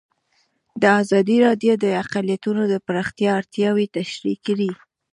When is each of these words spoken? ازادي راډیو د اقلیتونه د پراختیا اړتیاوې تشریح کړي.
ازادي 1.01 1.37
راډیو 1.45 1.73
د 1.83 1.85
اقلیتونه 2.01 2.63
د 2.67 2.73
پراختیا 2.85 3.29
اړتیاوې 3.39 3.85
تشریح 3.97 4.37
کړي. 4.47 4.71